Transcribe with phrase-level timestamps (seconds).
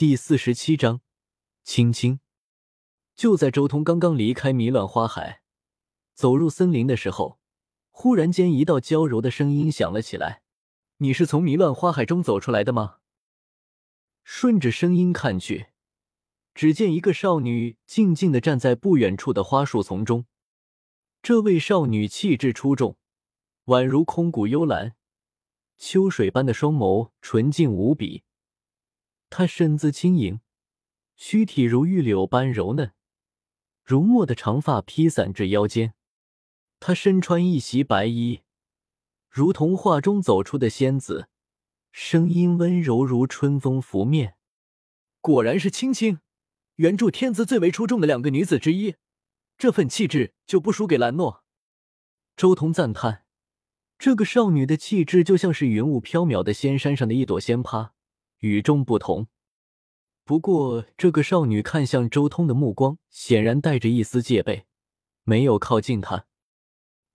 [0.00, 1.02] 第四十七章，
[1.62, 2.20] 青青。
[3.14, 5.42] 就在周通刚刚离开迷乱花海，
[6.14, 7.38] 走入森林的时候，
[7.90, 10.40] 忽然间一道娇柔的声音响了起来
[11.04, 13.00] ：“你是从迷乱花海中走出来的吗？”
[14.24, 15.66] 顺着声音看去，
[16.54, 20.24] 只见一个少女静静的站在不远处的花树丛中。
[21.20, 22.96] 这位少女气质出众，
[23.66, 24.96] 宛如空谷幽兰，
[25.76, 28.24] 秋水般的双眸纯净无比。
[29.30, 30.40] 她身姿轻盈，
[31.16, 32.92] 躯体如玉柳般柔嫩，
[33.84, 35.94] 如墨的长发披散至腰间。
[36.80, 38.40] 她身穿一袭白衣，
[39.28, 41.28] 如同画中走出的仙子，
[41.92, 44.34] 声音温柔如春风拂面。
[45.20, 46.18] 果然是青青，
[46.76, 48.96] 原著天资最为出众的两个女子之一，
[49.56, 51.44] 这份气质就不输给兰诺。
[52.36, 53.24] 周通赞叹，
[53.96, 57.90] 这个少女的气质就像是云雾飘渺的仙山上的一朵仙葩。
[58.40, 59.28] 与众不同。
[60.24, 64.66] 不过，这个少女看向周通的目光显然带着一丝戒备，
[65.24, 66.26] 没有靠近他。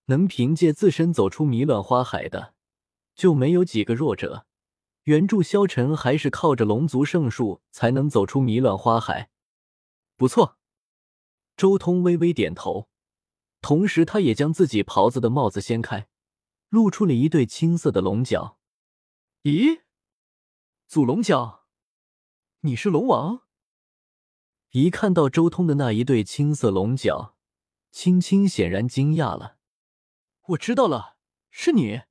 [0.07, 2.53] 能凭借自身走出迷乱花海的，
[3.15, 4.45] 就没有几个弱者。
[5.03, 9.29] 原著萧晨还是靠着龙族圣术才能走出迷乱花海。
[10.17, 10.57] 不错，
[11.55, 12.89] 周通微微点头，
[13.61, 16.07] 同时他也将自己袍子的帽子掀开，
[16.69, 18.57] 露出了一对青色的龙角。
[19.43, 19.84] 咦？
[20.87, 21.65] 祖龙角，
[22.61, 23.41] 你是龙王？
[24.69, 27.35] 一看到周通的那一对青色龙角，
[27.91, 29.57] 青青显然惊讶了。
[30.49, 31.17] 我知道了，
[31.49, 32.03] 是你，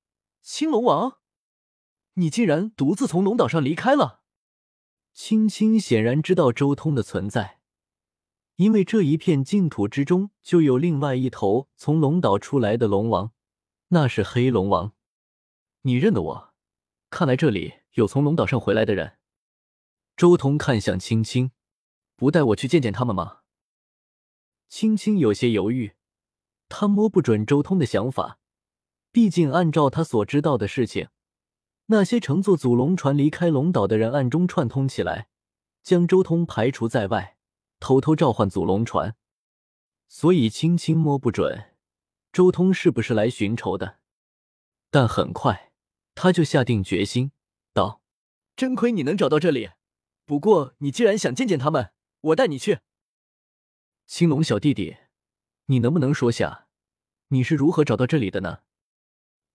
[0.42, 1.20] 青龙王。
[2.14, 4.22] 你竟然独自从龙岛上离开了。
[5.12, 7.60] 青青显然知道周通的存在，
[8.56, 13.32] 因为这一片净土之中就有另外一头从龙岛出来的龙王，
[13.88, 14.94] 那是黑龙王。
[15.82, 16.54] 你认得我？
[17.08, 17.83] 看来这里。
[17.94, 19.18] 有从龙岛上回来的人，
[20.16, 21.52] 周通看向青青，
[22.16, 23.42] 不带我去见见他们吗？
[24.68, 25.94] 青青有些犹豫，
[26.68, 28.40] 他摸不准周通的想法，
[29.12, 31.08] 毕竟按照他所知道的事情，
[31.86, 35.28] 那些乘坐祖龙船离开龙岛的人暗中串通起来，
[35.84, 37.36] 将周通排除在外，
[37.78, 39.14] 偷偷召唤祖龙船，
[40.08, 41.76] 所以青青摸不准
[42.32, 44.00] 周通是不是来寻仇的。
[44.90, 45.72] 但很快，
[46.16, 47.30] 他就下定决心。
[48.56, 49.70] ：“真亏你能找到这里，
[50.24, 52.78] 不过你既然想见见他们，我带你去。”
[54.06, 54.96] 青龙小弟弟，
[55.66, 56.68] 你能不能说下
[57.28, 58.60] 你是如何找到这里的呢？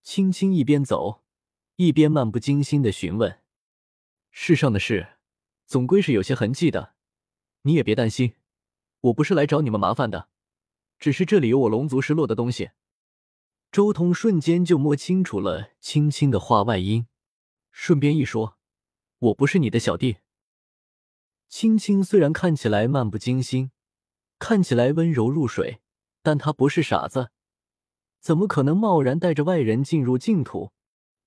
[0.03, 1.23] 青青一边走，
[1.77, 3.41] 一边漫不经心的询问
[4.31, 5.17] ：“世上的事，
[5.65, 6.95] 总归是有些痕迹的。
[7.61, 8.35] 你也别担心，
[9.01, 10.29] 我不是来找你们麻烦的，
[10.97, 12.71] 只是这里有我龙族失落的东西。”
[13.71, 17.07] 周通瞬间就摸清楚了青青的话外音。
[17.71, 18.58] 顺便一说，
[19.19, 20.17] 我不是你的小弟。
[21.47, 23.71] 青青虽然看起来漫不经心，
[24.37, 25.81] 看起来温柔如水，
[26.21, 27.31] 但他不是傻子，
[28.19, 30.71] 怎么可能贸然带着外人进入净土？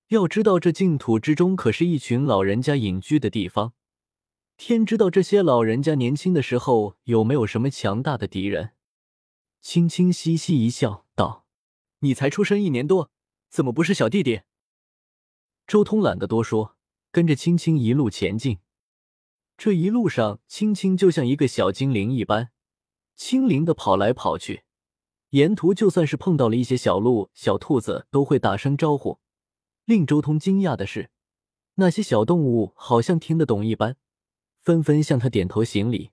[0.09, 3.73] 要知道，这净土之中可是一群老人家隐居的地方，
[4.57, 8.73] 天知道这些老人家年轻的时候有没有什么强大的敌人。
[9.61, 11.47] 青青嘻嘻一笑，道
[12.01, 13.11] ：“你才出生一年多，
[13.49, 14.43] 怎么不是小弟弟？”
[15.67, 16.77] 周通懒得多说，
[17.13, 18.59] 跟着青青一路前进。
[19.59, 22.51] 这一路上，青青就像一个小精灵一般，
[23.15, 24.65] 轻灵的跑来跑去。
[25.31, 29.21] 沿途就算是碰到了一些小鹿、小兔子，都会打声招呼。
[29.85, 31.11] 令周通惊讶的是，
[31.75, 33.97] 那些小动物好像听得懂一般，
[34.63, 36.13] 纷纷向他点头行礼。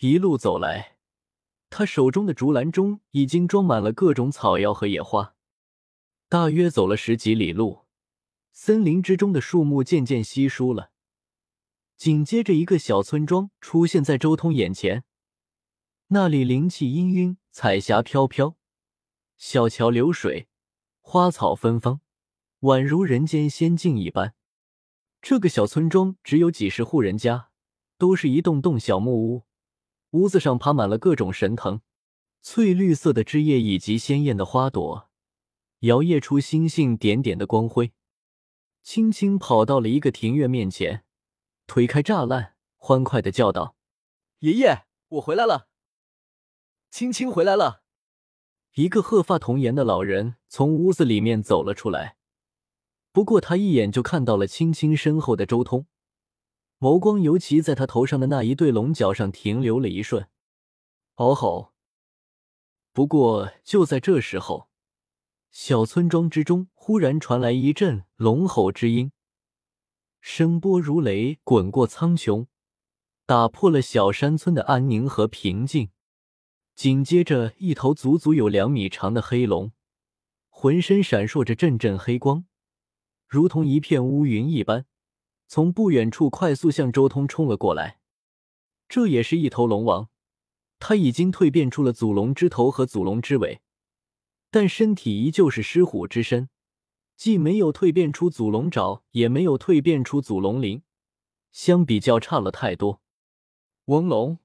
[0.00, 0.96] 一路走来，
[1.68, 5.34] 他手中的竹篮中已经装满了各种草药和野花。
[6.30, 7.87] 大约走了十几里路。
[8.60, 10.90] 森林之中的树木渐渐稀疏了，
[11.96, 15.04] 紧接着一个小村庄出现在周通眼前。
[16.08, 18.56] 那里灵气氤氲，彩霞飘飘，
[19.36, 20.48] 小桥流水，
[21.00, 22.00] 花草芬芳，
[22.62, 24.34] 宛如人间仙境一般。
[25.22, 27.50] 这个小村庄只有几十户人家，
[27.96, 29.44] 都是一栋栋小木屋，
[30.10, 31.80] 屋子上爬满了各种神藤，
[32.42, 35.08] 翠绿色的枝叶以及鲜艳的花朵，
[35.82, 37.92] 摇曳出星星点点的光辉。
[38.90, 41.04] 轻轻跑到了一个庭院面前，
[41.66, 43.76] 推开栅栏，欢快的叫道
[44.40, 45.68] ：“爷爷，我回来了！”
[46.90, 47.82] 青青回来了。
[48.76, 52.16] 一个鹤发童颜的老人从屋子里面走了出来，
[53.12, 55.86] 不过他一眼就看到了青青身后的周通，
[56.78, 60.30] 眸光尤其在他头上的那一对龙角上停留了一瞬。
[61.16, 61.74] 哦吼！
[62.94, 64.67] 不过就在这时候。
[65.50, 69.12] 小村庄之中，忽然传来一阵龙吼之音，
[70.20, 72.46] 声波如雷，滚过苍穹，
[73.26, 75.90] 打破了小山村的安宁和平静。
[76.74, 79.72] 紧接着，一头足足有两米长的黑龙，
[80.48, 82.44] 浑身闪烁着阵阵黑光，
[83.26, 84.86] 如同一片乌云一般，
[85.48, 87.98] 从不远处快速向周通冲了过来。
[88.88, 90.08] 这也是一头龙王，
[90.78, 93.60] 他已经蜕变出了祖龙之头和祖龙之尾，
[94.50, 96.48] 但身体依旧是狮虎之身，
[97.16, 100.82] 既没有蜕变出祖龙爪，也没有蜕变出祖龙鳞，
[101.50, 103.02] 相比较差了太多。
[103.86, 104.38] 翁龙。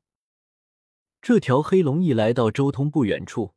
[1.21, 3.53] 这条黑龙一来到周通不远处，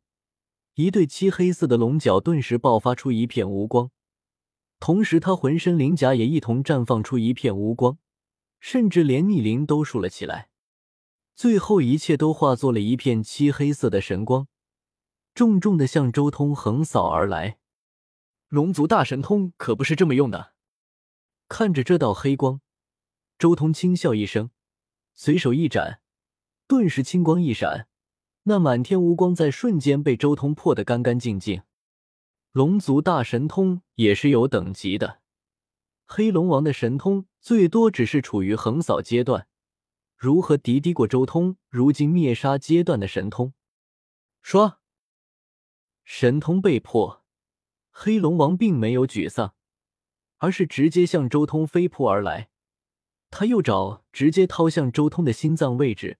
[0.75, 3.91] 一对漆黑色的龙角顿时爆发出一片无光，
[4.79, 7.99] 同时他浑身鳞甲也一同绽放出一片无光，
[8.61, 10.51] 甚至连逆鳞都竖了起来。
[11.35, 14.47] 最后，一切都化作了一片漆黑色的神光，
[15.37, 17.59] 重重的向周通横扫而来。
[18.49, 20.55] 龙族大神通可不是这么用的。
[21.47, 22.63] 看着这道黑光，
[23.39, 24.49] 周通轻笑一声，
[25.13, 26.01] 随手一斩。
[26.67, 27.87] 顿时青光一闪，
[28.45, 31.65] 那满天无光在瞬间被周通破得干干净净。
[32.53, 35.21] 龙族大神通也是有等级的，
[36.07, 39.47] 黑龙王的神通最多只是处于横扫阶段，
[40.17, 43.53] 如何敌敌过周通如今灭杀阶段的神通？
[44.43, 44.79] 说，
[46.09, 47.25] 神通被破，
[47.91, 49.57] 黑龙王并没有沮丧，
[50.39, 52.49] 而是直接向周通飞扑而来。
[53.29, 56.19] 他右爪直接掏向周通的心脏位置。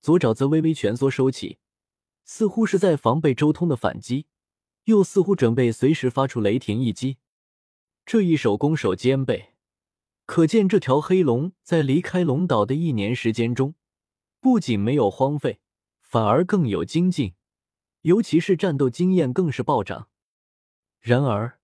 [0.00, 1.58] 左爪则微微蜷缩收起，
[2.24, 4.26] 似乎是在防备周通的反击，
[4.84, 7.18] 又似乎准备随时发出雷霆一击。
[8.04, 9.54] 这一手攻守兼备，
[10.26, 13.76] 可见这条黑龙在离开龙岛的一年时间中，
[14.40, 15.60] 不仅没有荒废，
[16.00, 17.34] 反而更有精进，
[18.02, 20.08] 尤其是战斗经验更是暴涨。
[21.00, 21.60] 然而，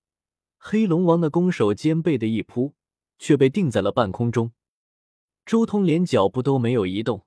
[0.59, 2.75] 黑龙王的攻守兼备的一扑
[3.19, 4.53] 却被定在了半空中，
[5.45, 7.27] 周通连脚步都没有移动。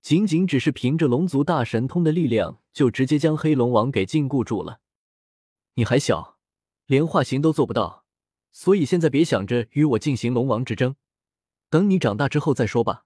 [0.00, 4.80] 仅仅只是凭着龙族大神通的力量，就直接将黑龙王给禁锢住了。
[5.74, 6.38] 你还小，
[6.86, 8.04] 连化形都做不到，
[8.52, 10.94] 所以现在别想着与我进行龙王之争，
[11.68, 13.04] 等你长大之后再说吧。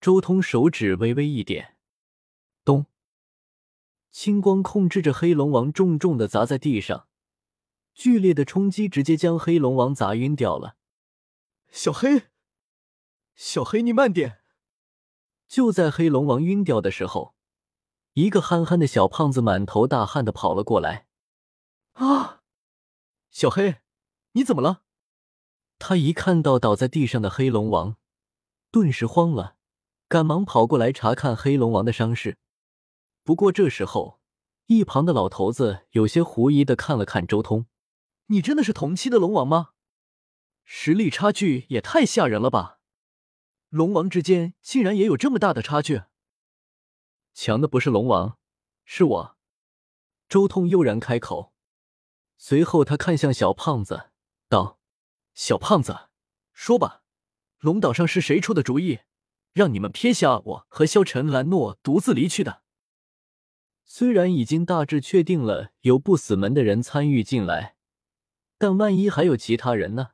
[0.00, 1.71] 周通手指微微一点，
[4.12, 7.08] 青光控制着黑龙王重重的砸在地上，
[7.94, 10.76] 剧烈的冲击直接将黑龙王砸晕掉了。
[11.70, 12.24] 小黑，
[13.34, 14.40] 小黑，你慢点。
[15.48, 17.34] 就在黑龙王晕掉的时候，
[18.12, 21.06] 一个憨憨的小胖子满头大汗的跑了过来。
[21.94, 22.42] 啊，
[23.30, 23.78] 小黑，
[24.32, 24.82] 你怎么了？
[25.78, 27.96] 他一看到倒在地上的黑龙王，
[28.70, 29.56] 顿时慌了，
[30.06, 32.36] 赶忙跑过来查看黑龙王的伤势。
[33.24, 34.20] 不过这时候，
[34.66, 37.66] 一旁的老头子有些狐疑的看了看周通
[38.26, 39.70] ：“你真的是同期的龙王吗？
[40.64, 42.80] 实力差距也太吓人了吧！”
[43.70, 46.02] 龙王之间竟然也有这么大的差距，
[47.32, 48.38] 强的不是龙王，
[48.84, 49.36] 是我。
[50.28, 51.52] 周通悠然开口，
[52.36, 54.10] 随后他看向小胖子，
[54.48, 54.80] 道
[55.32, 56.08] ：“小胖子，
[56.52, 57.02] 说吧，
[57.60, 59.00] 龙岛上是谁出的主意，
[59.52, 62.61] 让你们撇下我和萧晨、兰诺独自离去的？”
[63.94, 67.76] 虽然已经大致确定了有不死门的人参与进来，
[68.56, 70.12] 但万一还有其他人呢？